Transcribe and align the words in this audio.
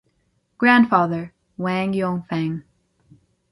Grandfather— 0.57 1.31
Wang 1.59 1.93
Yongfang. 1.93 2.63